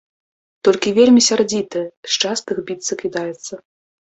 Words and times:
Толькі 0.67 0.93
вельмі 0.99 1.21
сярдзітая, 1.27 1.83
з 2.15 2.25
частых 2.25 2.65
біцца 2.71 2.93
кідаецца. 3.03 3.53